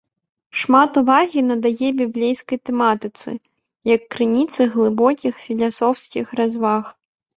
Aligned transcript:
Шмат 0.59 0.91
увагі 1.01 1.41
надае 1.49 1.89
біблейскай 1.99 2.57
тэматыцы, 2.69 3.29
як 3.95 4.01
крыніцы 4.15 4.61
глыбокіх 4.77 5.33
філасофскіх 5.47 6.25
разваг. 6.41 6.83